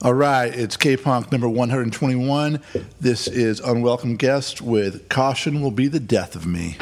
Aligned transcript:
All 0.00 0.14
right, 0.14 0.54
it's 0.54 0.76
K 0.76 0.96
Punk 0.96 1.32
number 1.32 1.48
121. 1.48 2.62
This 3.00 3.26
is 3.26 3.58
Unwelcome 3.58 4.14
Guest 4.14 4.62
with 4.62 5.08
Caution 5.08 5.60
Will 5.60 5.72
Be 5.72 5.88
the 5.88 5.98
Death 5.98 6.36
of 6.36 6.46
Me. 6.46 6.76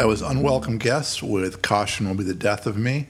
That 0.00 0.06
was 0.06 0.22
Unwelcome 0.22 0.78
Guests 0.78 1.22
with 1.22 1.60
Caution 1.60 2.08
Will 2.08 2.14
Be 2.14 2.24
the 2.24 2.32
Death 2.32 2.66
of 2.66 2.74
Me. 2.74 3.08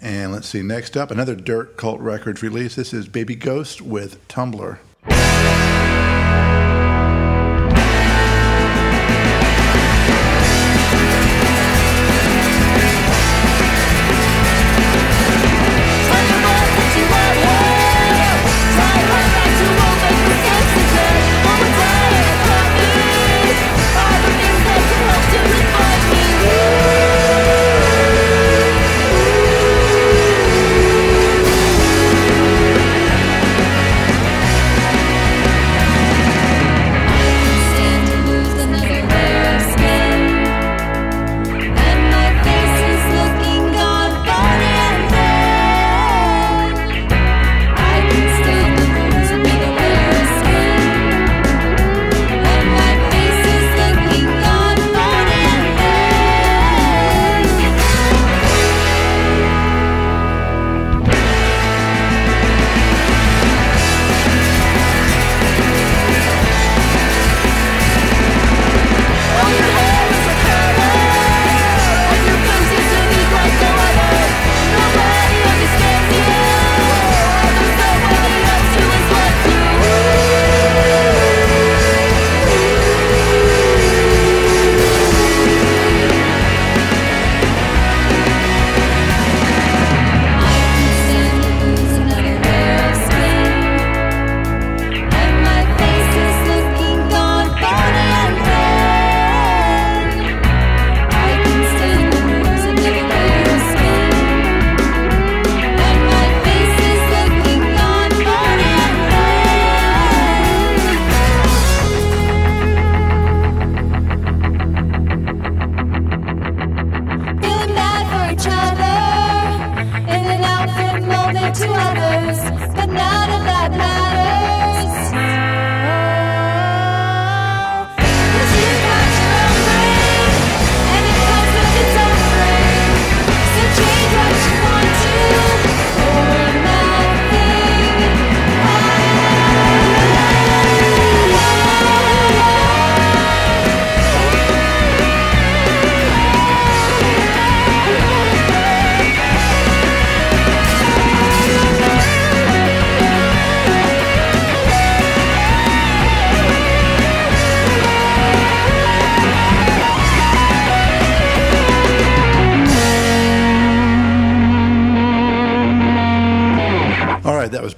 And 0.00 0.32
let's 0.32 0.48
see, 0.48 0.62
next 0.62 0.96
up, 0.96 1.10
another 1.10 1.34
Dirt 1.34 1.76
Cult 1.76 2.00
Records 2.00 2.42
release. 2.42 2.74
This 2.74 2.94
is 2.94 3.06
Baby 3.06 3.34
Ghost 3.34 3.82
with 3.82 4.26
Tumblr. 4.28 4.78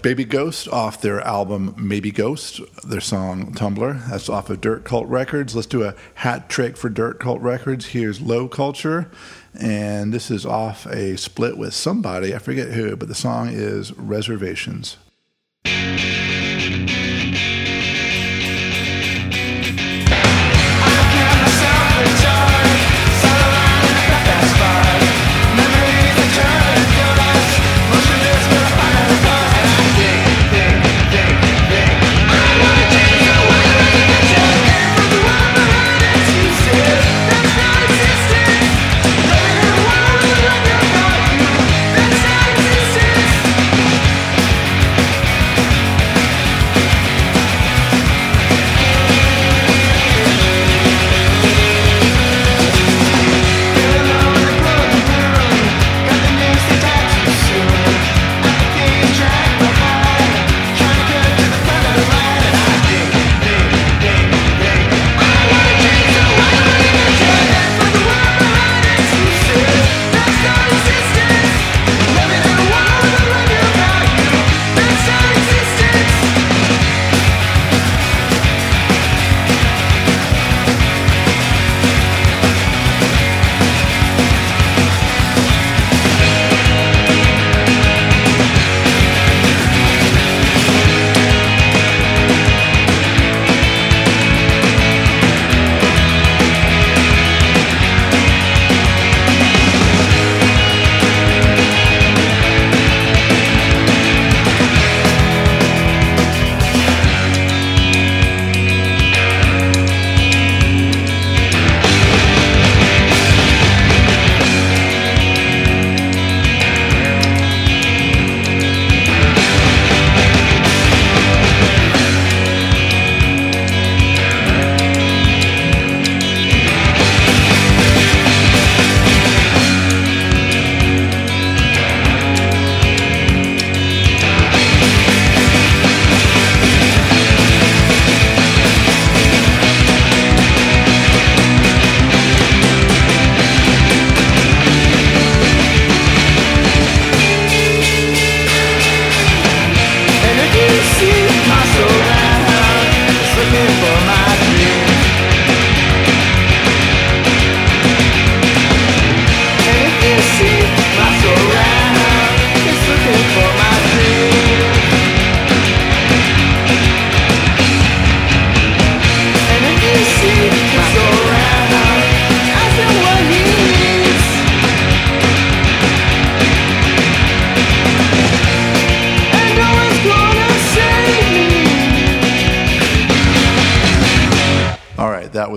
Baby 0.05 0.27
Ghost 0.27 0.69
off 0.69 1.01
their 1.01 1.23
album 1.23 1.75
Maybe 1.79 2.11
Ghost, 2.11 2.61
their 2.87 3.01
song 3.01 3.55
Tumblr. 3.55 4.06
That's 4.11 4.29
off 4.29 4.51
of 4.51 4.61
Dirt 4.61 4.85
Cult 4.85 5.09
Records. 5.09 5.56
Let's 5.56 5.67
do 5.67 5.83
a 5.83 5.95
hat 6.17 6.51
trick 6.51 6.77
for 6.77 6.91
Dirt 6.91 7.19
Cult 7.19 7.41
Records. 7.41 7.87
Here's 7.87 8.21
Low 8.21 8.47
Culture, 8.47 9.11
and 9.59 10.12
this 10.12 10.31
is 10.31 10.45
off 10.45 10.85
a 10.89 11.17
split 11.17 11.56
with 11.56 11.73
somebody, 11.73 12.35
I 12.35 12.39
forget 12.39 12.73
who, 12.73 12.97
but 12.97 13.09
the 13.09 13.15
song 13.15 13.49
is 13.49 13.95
Reservations. 13.95 14.99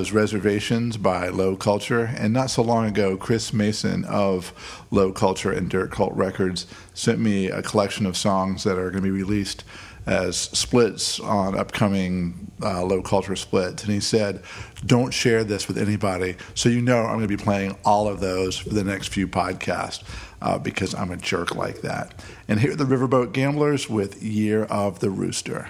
Was 0.07 0.13
Reservations 0.13 0.95
by 0.95 1.27
Low 1.27 1.57
Culture. 1.57 2.05
And 2.17 2.31
not 2.31 2.49
so 2.49 2.61
long 2.61 2.85
ago, 2.85 3.17
Chris 3.17 3.51
Mason 3.51 4.05
of 4.05 4.53
Low 4.89 5.11
Culture 5.11 5.51
and 5.51 5.69
Dirt 5.69 5.91
Cult 5.91 6.13
Records 6.13 6.65
sent 6.93 7.19
me 7.19 7.47
a 7.47 7.61
collection 7.61 8.05
of 8.05 8.15
songs 8.15 8.63
that 8.63 8.77
are 8.77 8.89
going 8.89 9.03
to 9.03 9.09
be 9.09 9.11
released 9.11 9.65
as 10.05 10.37
splits 10.37 11.19
on 11.19 11.57
upcoming 11.57 12.49
uh, 12.61 12.83
Low 12.85 13.01
Culture 13.01 13.35
splits. 13.35 13.83
And 13.83 13.91
he 13.91 13.99
said, 13.99 14.43
Don't 14.85 15.13
share 15.13 15.43
this 15.43 15.67
with 15.67 15.77
anybody. 15.77 16.37
So 16.53 16.69
you 16.69 16.81
know 16.81 16.99
I'm 16.99 17.17
going 17.17 17.27
to 17.27 17.27
be 17.27 17.35
playing 17.35 17.75
all 17.83 18.07
of 18.07 18.21
those 18.21 18.57
for 18.57 18.69
the 18.69 18.85
next 18.85 19.09
few 19.09 19.27
podcasts 19.27 20.03
uh, 20.41 20.57
because 20.57 20.95
I'm 20.95 21.11
a 21.11 21.17
jerk 21.17 21.53
like 21.53 21.81
that. 21.81 22.23
And 22.47 22.61
here 22.61 22.71
are 22.71 22.75
the 22.75 22.85
Riverboat 22.85 23.33
Gamblers 23.33 23.89
with 23.89 24.23
Year 24.23 24.63
of 24.65 24.99
the 24.99 25.09
Rooster. 25.09 25.69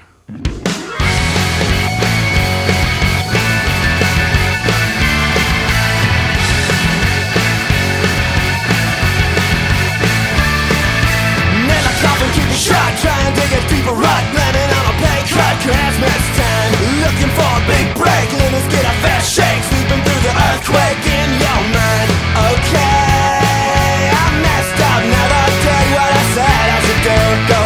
And 13.27 13.35
dig 13.35 13.51
a 13.51 13.61
deeper 13.67 13.91
rut. 13.91 14.23
Blaming 14.31 14.71
on 14.71 14.85
a 14.87 14.95
pay 15.03 15.21
cut, 15.27 15.55
Christmas 15.59 16.23
time. 16.39 16.71
Looking 17.03 17.31
for 17.35 17.49
a 17.59 17.61
big 17.67 17.87
break, 17.99 18.27
limits 18.39 18.67
get 18.71 18.85
a 18.87 18.95
fair 19.03 19.21
shake. 19.21 19.63
Sweeping 19.67 20.01
through 20.05 20.21
the 20.23 20.33
earthquake 20.47 21.03
in 21.03 21.29
your 21.43 21.61
mind. 21.75 22.09
Okay, 22.55 24.07
I 24.15 24.25
messed 24.45 24.79
up, 24.79 25.01
never 25.03 25.43
did 25.63 25.85
what 25.95 26.11
I 26.21 26.23
said 26.35 26.67
I 26.71 26.79
should 26.85 27.01
do. 27.03 27.56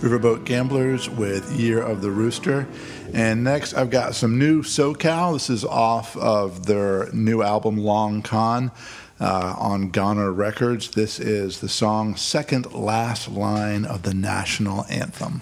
Riverboat 0.00 0.46
Gamblers 0.46 1.10
with 1.10 1.52
Year 1.52 1.82
of 1.82 2.00
the 2.00 2.10
Rooster. 2.10 2.66
And 3.12 3.44
next, 3.44 3.74
I've 3.74 3.90
got 3.90 4.14
some 4.14 4.38
new 4.38 4.62
So 4.62 4.94
Cow. 4.94 5.32
This 5.32 5.50
is 5.50 5.62
off 5.62 6.16
of 6.16 6.64
their 6.64 7.12
new 7.12 7.42
album, 7.42 7.76
Long 7.76 8.22
Con, 8.22 8.70
uh, 9.20 9.54
on 9.58 9.90
Goner 9.90 10.32
Records. 10.32 10.92
This 10.92 11.20
is 11.20 11.60
the 11.60 11.68
song 11.68 12.16
Second 12.16 12.72
Last 12.72 13.28
Line 13.28 13.84
of 13.84 14.02
the 14.02 14.14
National 14.14 14.86
Anthem. 14.86 15.40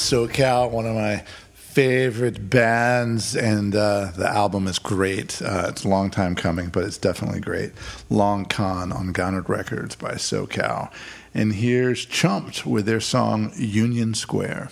So 0.00 0.26
Cow, 0.26 0.66
one 0.66 0.86
of 0.86 0.94
my 0.94 1.24
favorite 1.52 2.48
bands, 2.48 3.36
and 3.36 3.74
uh, 3.76 4.10
the 4.16 4.26
album 4.26 4.66
is 4.66 4.78
great. 4.78 5.40
Uh, 5.42 5.66
it's 5.68 5.84
a 5.84 5.88
long 5.88 6.10
time 6.10 6.34
coming, 6.34 6.68
but 6.68 6.84
it's 6.84 6.98
definitely 6.98 7.40
great. 7.40 7.72
Long 8.08 8.44
Con 8.46 8.92
on 8.92 9.12
Goddard 9.12 9.48
Records 9.48 9.94
by 9.94 10.16
So 10.16 10.46
Cow. 10.46 10.90
And 11.34 11.52
here's 11.54 12.06
Chumped 12.06 12.66
with 12.66 12.86
their 12.86 13.00
song 13.00 13.52
Union 13.56 14.14
Square. 14.14 14.70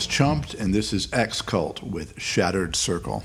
was 0.00 0.06
Chumped, 0.06 0.54
and 0.54 0.72
this 0.72 0.94
is 0.94 1.12
Ex-Cult 1.12 1.82
with 1.82 2.18
Shattered 2.18 2.74
Circle. 2.74 3.22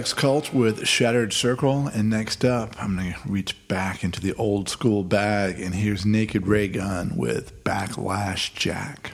Vortex 0.00 0.14
Cult 0.14 0.54
with 0.54 0.88
Shattered 0.88 1.30
Circle. 1.34 1.88
And 1.88 2.08
next 2.08 2.42
up, 2.42 2.74
I'm 2.82 2.96
going 2.96 3.12
to 3.12 3.18
reach 3.28 3.68
back 3.68 4.02
into 4.02 4.18
the 4.18 4.32
old 4.32 4.70
school 4.70 5.04
bag. 5.04 5.60
And 5.60 5.74
here's 5.74 6.06
Naked 6.06 6.46
Raygun 6.46 7.18
with 7.18 7.62
Backlash 7.64 8.54
Jack. 8.54 9.09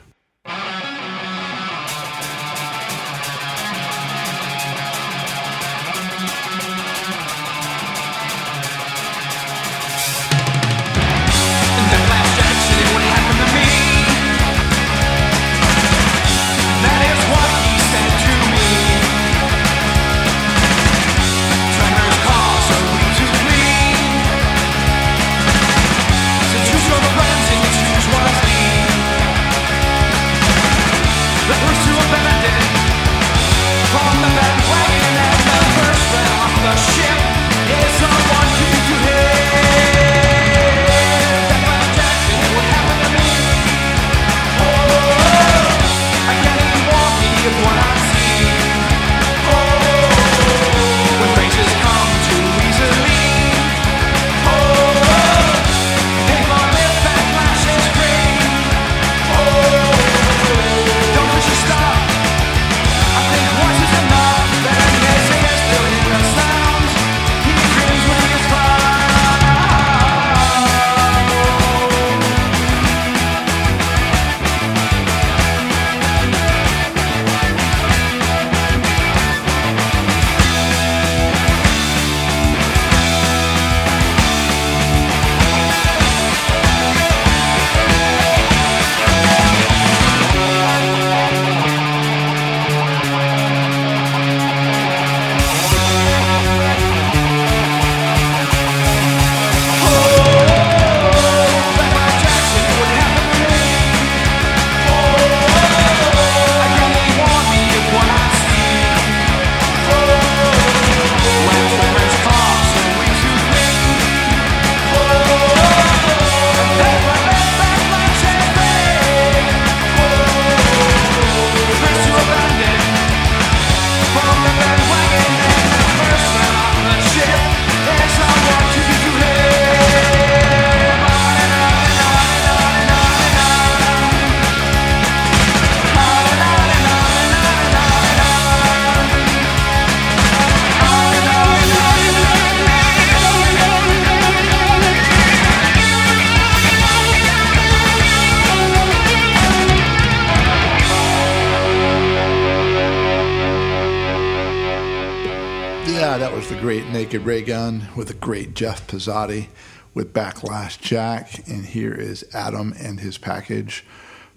with 157.96 158.08
the 158.08 158.14
great 158.14 158.54
Jeff 158.54 158.86
Pezzati 158.86 159.48
with 159.94 160.12
Backlash 160.12 160.80
Jack. 160.80 161.48
And 161.48 161.64
here 161.64 161.94
is 161.94 162.22
Atom 162.34 162.74
and 162.78 163.00
his 163.00 163.18
package, 163.18 163.84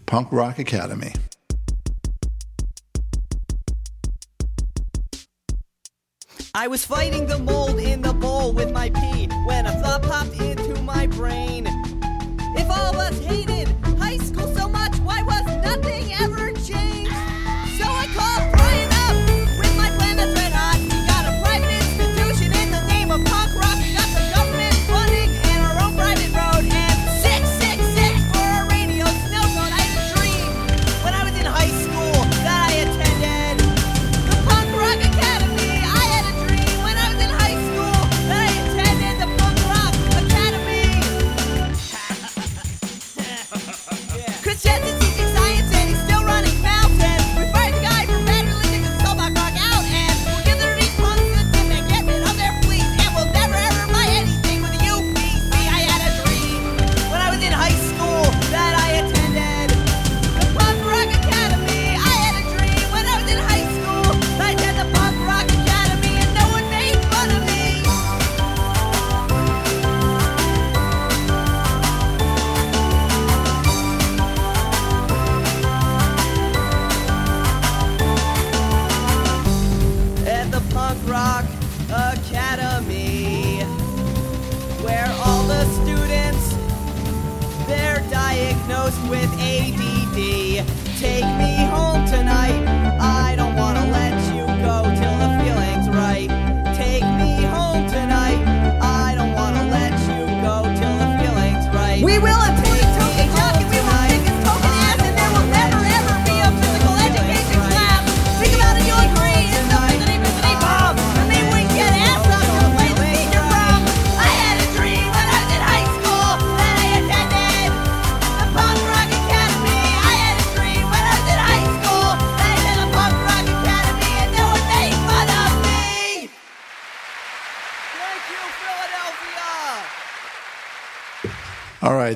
Punk 0.05 0.29
Rock 0.31 0.57
Academy. 0.57 1.13
I 6.55 6.67
was 6.67 6.83
fighting 6.83 7.27
the 7.27 7.37
mold 7.37 7.79
in 7.79 8.01
the 8.01 8.13
bowl 8.13 8.53
with 8.53 8.71
my 8.71 8.89
pee 8.89 9.27
when 9.45 9.65
a 9.65 9.71
thought 9.81 10.01
popped 10.03 10.33
into 10.41 10.81
my 10.81 11.07
brain. 11.07 11.58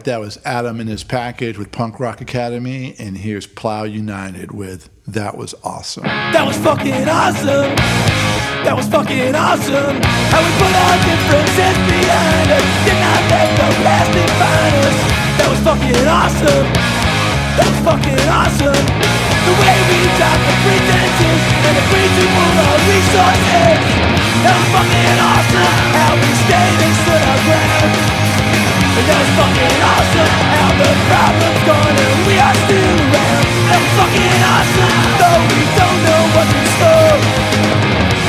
right 0.03 0.11
there 0.11 0.19
was 0.19 0.35
Atom 0.43 0.81
in 0.81 0.87
his 0.87 1.03
package 1.03 1.57
with 1.57 1.71
Punk 1.71 1.97
Rock 1.97 2.19
Academy, 2.19 2.93
and 2.99 3.15
here's 3.15 3.47
Plow 3.47 3.83
United 3.83 4.51
with 4.51 4.89
That 5.07 5.37
Was 5.37 5.55
Awesome. 5.63 6.03
That 6.03 6.43
was 6.43 6.57
fucking 6.59 7.07
awesome. 7.07 7.71
That 8.67 8.75
was 8.75 8.83
fucking 8.91 9.31
awesome. 9.31 9.95
How 10.27 10.43
we 10.43 10.51
put 10.59 10.75
our 10.75 10.97
differences 11.07 11.77
behind 11.87 12.51
us, 12.51 12.67
did 12.83 12.99
not 12.99 13.21
let 13.31 13.47
the 13.55 13.67
past 13.79 14.11
define 14.11 14.75
us. 14.83 14.97
That 15.39 15.47
was 15.47 15.61
fucking 15.63 16.03
awesome. 16.03 16.67
That 17.55 17.67
was 17.71 17.79
fucking 17.87 18.27
awesome. 18.27 18.83
The 18.83 19.55
way 19.55 19.77
we 19.87 19.99
dropped 20.19 20.43
the 20.43 20.55
pretenses 20.67 21.41
and 21.63 21.75
agreed 21.79 22.11
to 22.11 22.25
move 22.27 22.55
our 22.59 22.79
resources. 22.91 23.79
That 24.43 24.51
was 24.51 24.67
fucking 24.67 25.15
awesome. 25.31 25.75
How 25.95 26.11
we 26.19 26.29
stayed 26.43 26.79
and 26.91 26.93
stood 27.07 27.23
our 27.23 27.39
ground. 27.47 28.22
Fucking 28.93 29.79
awesome 29.81 30.33
the 30.77 30.91
gone 31.65 31.97
and 31.97 32.19
we 32.29 32.35
are 32.37 32.57
still 32.63 32.93
around. 33.09 33.45
Fucking 33.97 34.41
awesome 34.53 34.93
Though 35.17 35.41
we 35.49 35.61
don't 35.77 35.99
know 36.05 36.23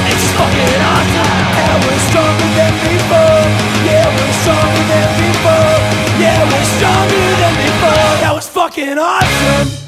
It's 0.08 0.26
fucking 0.32 0.80
awesome 0.80 1.44
we're 1.86 1.98
stronger 2.08 2.50
than 2.56 2.74
before. 2.80 3.44
Yeah, 3.84 4.06
we're 4.08 4.36
stronger 4.42 4.84
than 4.88 5.10
before. 5.20 5.76
Yeah, 6.20 6.40
we're 6.48 6.68
stronger 6.76 7.26
than 7.40 7.54
before. 7.60 8.10
That 8.22 8.32
was 8.34 8.48
fucking 8.48 8.98
awesome. 8.98 9.83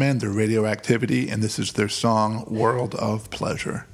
Their 0.00 0.30
radioactivity, 0.30 1.28
and 1.28 1.42
this 1.42 1.58
is 1.58 1.74
their 1.74 1.90
song 1.90 2.46
"World 2.48 2.94
of 2.94 3.28
Pleasure." 3.28 3.84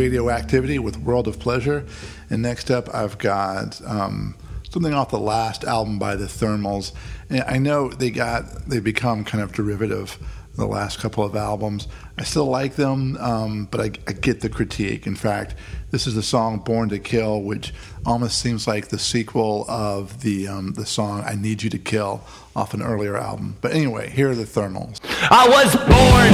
Radioactivity 0.00 0.78
with 0.78 0.96
World 0.96 1.28
of 1.28 1.38
Pleasure. 1.38 1.84
And 2.30 2.40
next 2.40 2.70
up, 2.70 2.88
I've 2.94 3.18
got 3.18 3.84
um, 3.86 4.34
something 4.70 4.94
off 4.94 5.10
the 5.10 5.20
last 5.20 5.62
album 5.62 5.98
by 5.98 6.16
the 6.16 6.24
Thermals. 6.24 6.92
And 7.28 7.42
I 7.42 7.58
know 7.58 7.90
they 7.90 8.10
got 8.10 8.66
they 8.66 8.80
become 8.80 9.24
kind 9.24 9.44
of 9.44 9.52
derivative 9.52 10.18
the 10.56 10.66
last 10.66 11.00
couple 11.00 11.22
of 11.22 11.36
albums. 11.36 11.86
I 12.18 12.24
still 12.24 12.46
like 12.46 12.76
them, 12.76 13.18
um, 13.18 13.68
but 13.70 13.80
I, 13.80 13.90
I, 14.08 14.12
get 14.12 14.40
the 14.40 14.48
critique. 14.48 15.06
In 15.06 15.16
fact, 15.16 15.54
this 15.90 16.06
is 16.06 16.14
the 16.14 16.22
song 16.22 16.60
"Born 16.60 16.88
to 16.88 16.98
Kill," 16.98 17.42
which 17.42 17.74
almost 18.06 18.38
seems 18.38 18.66
like 18.66 18.88
the 18.88 18.98
sequel 18.98 19.66
of 19.68 20.22
the 20.22 20.48
um, 20.48 20.72
the 20.72 20.86
song 20.86 21.22
"I 21.26 21.34
Need 21.34 21.62
You 21.62 21.68
to 21.70 21.78
Kill" 21.78 22.22
off 22.56 22.72
an 22.72 22.80
earlier 22.80 23.18
album. 23.18 23.58
But 23.60 23.72
anyway, 23.72 24.08
here 24.08 24.30
are 24.30 24.34
the 24.34 24.44
Thermals. 24.44 25.00
I 25.30 25.46
was 25.46 25.76
born 25.76 26.32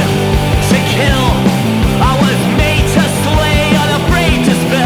to 0.71 0.79
kill. 0.95 1.27
I 2.01 2.17
was 2.21 2.59
made 2.59 2.76
they 3.67 3.77
are 3.77 4.01
afraid 4.01 4.45
to 4.45 4.55
spell. 4.55 4.86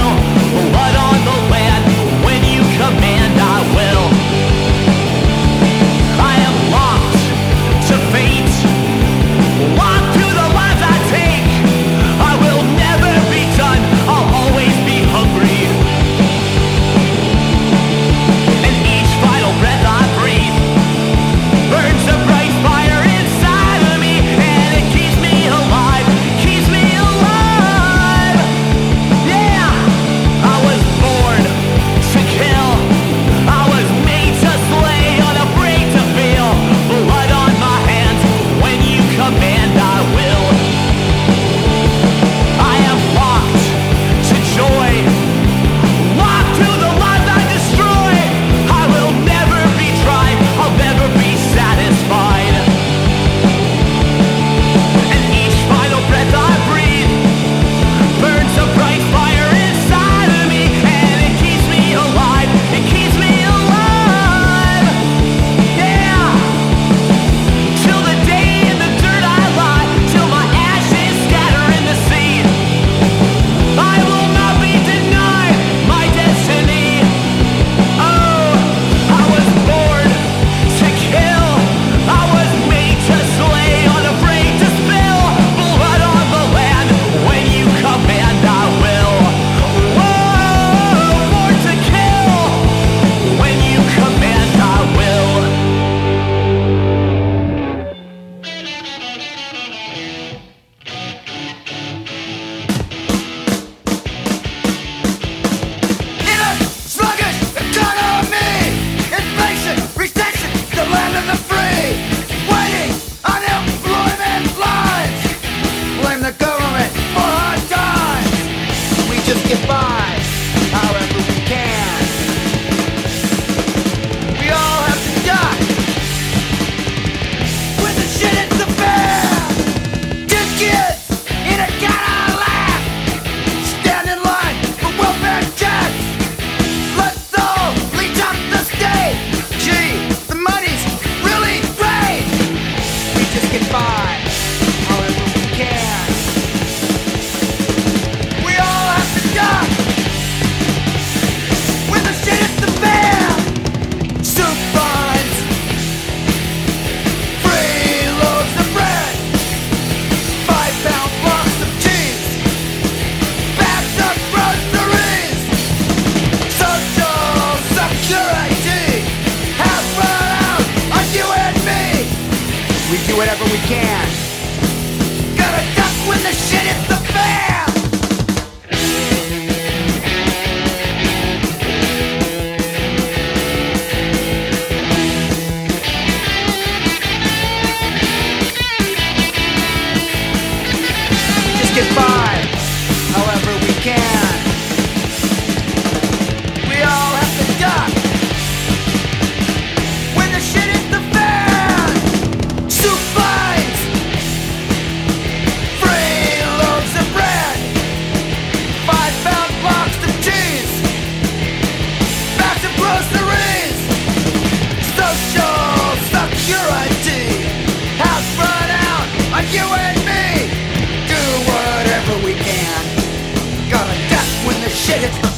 Shit 224.91 225.05
it's 225.05 225.31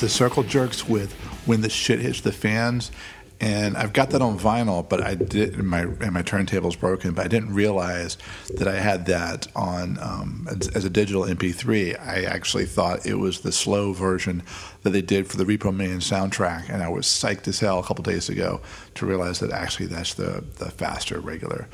the 0.00 0.08
Circle 0.08 0.44
Jerks 0.44 0.88
with 0.88 1.12
"When 1.44 1.60
the 1.60 1.68
Shit 1.68 2.00
Hits 2.00 2.22
the 2.22 2.32
Fans," 2.32 2.90
and 3.40 3.76
I've 3.76 3.94
got 3.94 4.10
that 4.10 4.20
on 4.20 4.38
vinyl, 4.38 4.86
but 4.86 5.02
I 5.02 5.14
did 5.14 5.56
my 5.62 5.80
and 5.80 6.12
my 6.12 6.22
turntable's 6.22 6.76
broken, 6.76 7.14
but 7.14 7.24
I 7.24 7.28
didn't 7.28 7.54
realize 7.54 8.18
that 8.56 8.68
I 8.68 8.78
had 8.78 9.06
that 9.06 9.46
on 9.56 9.98
um, 9.98 10.46
as, 10.50 10.68
as 10.68 10.84
a 10.84 10.90
digital 10.90 11.22
MP3. 11.22 11.98
I 11.98 12.24
actually 12.24 12.66
thought 12.66 13.06
it 13.06 13.14
was 13.14 13.40
the 13.40 13.52
slow 13.52 13.94
version 13.94 14.42
that 14.82 14.90
they 14.90 15.00
did 15.00 15.26
for 15.26 15.38
the 15.38 15.44
Repo 15.44 15.74
Man 15.74 16.00
soundtrack, 16.00 16.68
and 16.68 16.82
I 16.82 16.90
was 16.90 17.06
psyched 17.06 17.48
as 17.48 17.60
hell 17.60 17.78
a 17.78 17.82
couple 17.82 18.04
days 18.04 18.28
ago 18.28 18.60
to 18.96 19.06
realize 19.06 19.40
that 19.40 19.52
actually 19.52 19.86
that's 19.86 20.12
the 20.14 20.44
the 20.58 20.70
faster 20.70 21.18
regular 21.18 21.66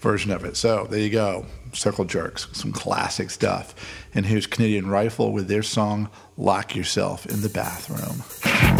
version 0.00 0.32
of 0.32 0.44
it. 0.44 0.56
So 0.56 0.88
there 0.90 0.98
you 0.98 1.10
go, 1.10 1.46
Circle 1.72 2.06
Jerks, 2.06 2.48
some 2.52 2.72
classic 2.72 3.30
stuff. 3.30 3.76
And 4.12 4.26
here's 4.26 4.48
Canadian 4.48 4.88
Rifle 4.90 5.32
with 5.32 5.46
their 5.46 5.62
song 5.62 6.10
"Lock 6.36 6.74
Yourself 6.74 7.26
in 7.26 7.42
the 7.42 7.48
Bathroom." 7.48 8.24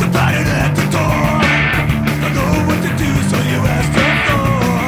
The 0.01 0.11
Don't 2.22 2.34
know 2.34 2.66
what 2.68 2.80
to 2.82 2.90
do, 2.96 3.10
so 3.30 3.36
you 3.50 3.58
ask 3.66 3.92
the 3.92 4.00
floor. 4.00 4.81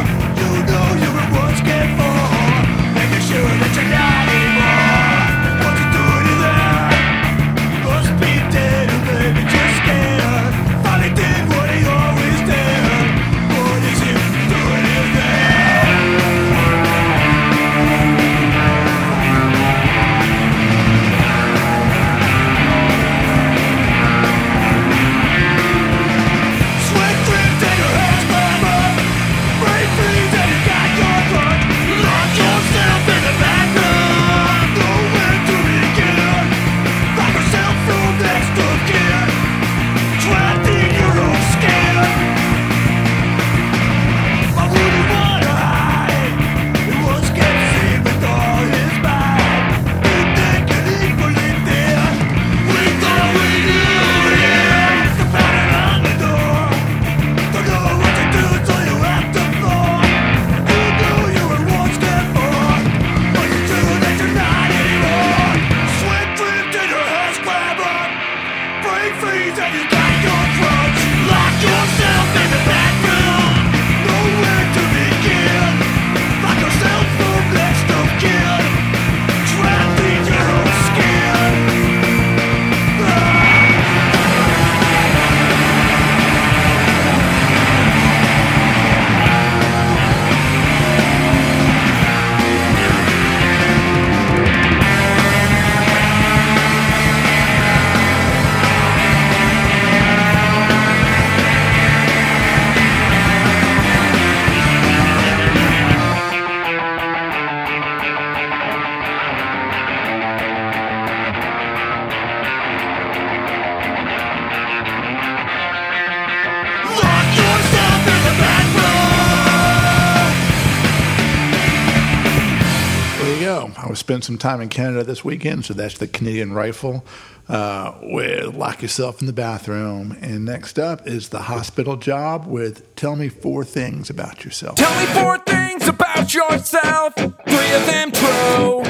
Spending 124.15 124.23
some 124.23 124.39
time 124.39 124.61
in 124.61 124.69
Canada 124.69 125.03
this 125.03 125.25
weekend, 125.25 125.65
so 125.65 125.75
that's 125.75 125.99
the 125.99 126.07
Canadian 126.07 126.53
Rifle 126.53 127.05
uh, 127.49 127.95
with 128.01 128.55
"Lock 128.55 128.81
Yourself 128.81 129.21
in 129.21 129.27
the 129.27 129.33
Bathroom." 129.33 130.17
And 130.21 130.45
next 130.45 130.79
up 130.79 131.05
is 131.09 131.31
the 131.31 131.43
Hospital 131.43 131.97
Job 131.97 132.47
with 132.47 132.95
"Tell 132.95 133.17
Me 133.17 133.29
Four 133.29 133.65
Things 133.65 134.11
About 134.11 134.45
Yourself." 134.45 134.77
Tell 134.77 134.95
me 135.01 135.07
four 135.07 135.39
things 135.39 135.89
about 135.89 136.33
yourself, 136.33 137.15
three 137.17 137.73
of 137.75 137.87
them 137.87 138.13
true. 138.13 138.85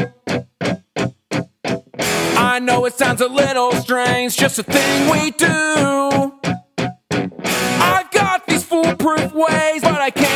I 2.36 2.58
know 2.58 2.84
it 2.84 2.92
sounds 2.92 3.22
a 3.22 3.28
little 3.28 3.72
strange, 3.72 4.36
just 4.36 4.58
a 4.58 4.62
thing 4.62 5.10
we 5.10 5.30
do. 5.30 6.34
I've 7.80 8.10
got 8.10 8.46
these 8.46 8.62
foolproof 8.62 9.32
ways, 9.32 9.80
but 9.80 10.02
I 10.02 10.10
can't 10.10 10.33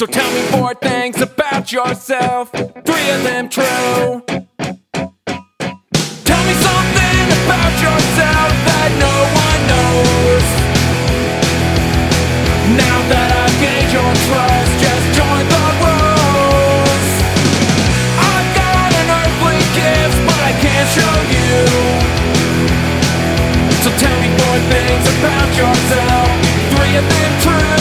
So 0.00 0.06
tell 0.06 0.32
me 0.32 0.40
four 0.48 0.72
things 0.72 1.20
about 1.20 1.70
yourself, 1.70 2.50
three 2.52 3.10
of 3.12 3.22
them 3.22 3.50
true. 3.50 4.24
Tell 6.24 6.42
me 6.48 6.54
something 6.56 7.24
about 7.44 7.74
yourself 7.84 8.48
that 8.64 8.90
no 8.96 9.12
one 9.44 9.60
knows. 9.68 10.46
Now 12.80 12.96
that 13.12 13.28
I've 13.44 13.52
gained 13.60 13.92
your 13.92 14.12
trust, 14.24 14.72
just 14.80 15.04
join 15.20 15.44
the 15.52 15.68
rules. 15.84 17.04
I've 18.24 18.48
got 18.56 18.88
an 19.04 19.08
earthly 19.20 19.60
gift, 19.76 20.16
but 20.24 20.40
I 20.48 20.56
can't 20.64 20.88
show 20.96 21.16
you. 21.28 21.60
So 23.84 23.92
tell 24.00 24.16
me 24.16 24.32
four 24.32 24.56
things 24.72 25.04
about 25.12 25.52
yourself, 25.60 26.32
three 26.72 26.96
of 26.96 27.04
them 27.04 27.32
true. 27.44 27.79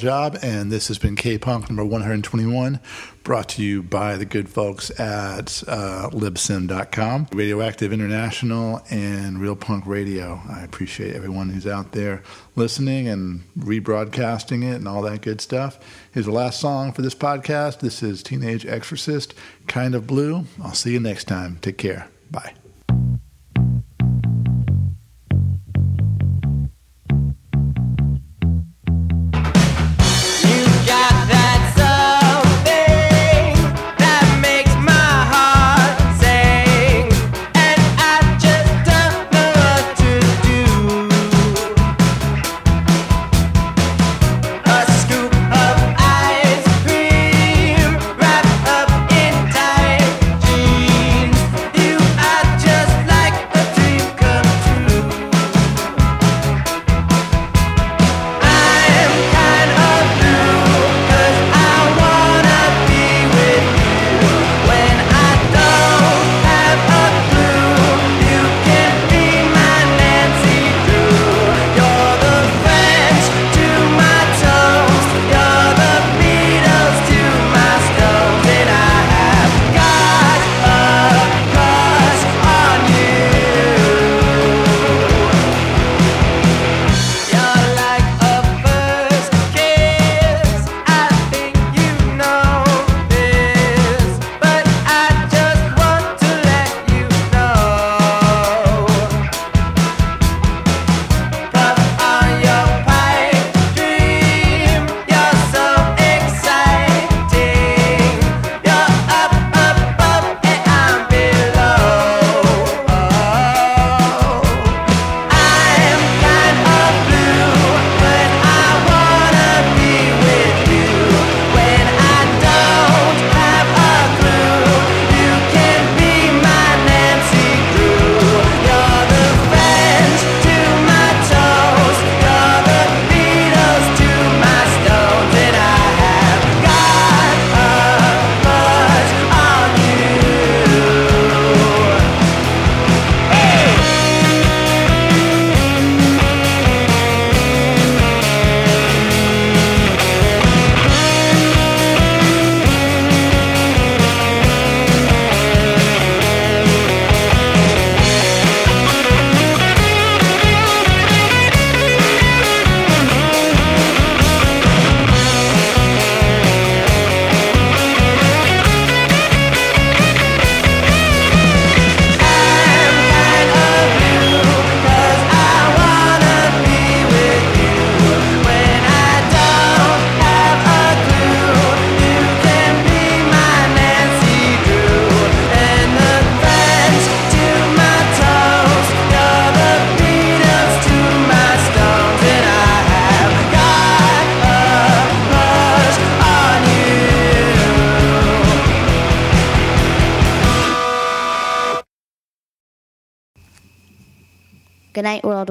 job, 0.00 0.38
and 0.42 0.72
this 0.72 0.88
has 0.88 0.98
been 0.98 1.14
K 1.14 1.38
Punk 1.38 1.68
number 1.68 1.84
121, 1.84 2.80
brought 3.22 3.48
to 3.50 3.62
you 3.62 3.82
by 3.82 4.16
the 4.16 4.24
good 4.24 4.48
folks 4.48 4.90
at 4.98 5.62
uh, 5.68 6.08
libsyn.com, 6.10 7.28
Radioactive 7.32 7.92
International, 7.92 8.82
and 8.90 9.38
Real 9.38 9.54
Punk 9.54 9.86
Radio. 9.86 10.40
I 10.48 10.62
appreciate 10.62 11.14
everyone 11.14 11.50
who's 11.50 11.66
out 11.66 11.92
there 11.92 12.22
listening 12.56 13.06
and 13.06 13.42
rebroadcasting 13.58 14.64
it 14.64 14.76
and 14.76 14.88
all 14.88 15.02
that 15.02 15.20
good 15.20 15.40
stuff. 15.40 15.78
Here's 16.12 16.26
the 16.26 16.32
last 16.32 16.58
song 16.58 16.92
for 16.92 17.02
this 17.02 17.14
podcast. 17.14 17.80
This 17.80 18.02
is 18.02 18.22
Teenage 18.22 18.66
Exorcist, 18.66 19.34
Kind 19.68 19.94
of 19.94 20.06
Blue. 20.06 20.46
I'll 20.62 20.74
see 20.74 20.92
you 20.92 21.00
next 21.00 21.24
time. 21.24 21.58
Take 21.60 21.78
care. 21.78 22.08
Bye. 22.30 22.59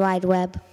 Wide 0.10 0.26
Web. 0.26 0.69